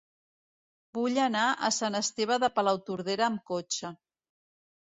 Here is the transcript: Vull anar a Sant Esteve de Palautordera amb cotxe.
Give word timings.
Vull 0.97 1.19
anar 1.25 1.43
a 1.51 1.69
Sant 1.77 1.99
Esteve 2.01 2.39
de 2.45 2.51
Palautordera 2.57 3.29
amb 3.29 3.47
cotxe. 3.53 3.93